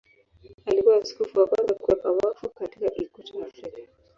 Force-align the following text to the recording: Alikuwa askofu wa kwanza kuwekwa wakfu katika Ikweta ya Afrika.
Alikuwa 0.65 0.97
askofu 1.01 1.39
wa 1.39 1.47
kwanza 1.47 1.73
kuwekwa 1.73 2.11
wakfu 2.11 2.49
katika 2.49 2.95
Ikweta 2.95 3.37
ya 3.37 3.45
Afrika. 3.45 3.81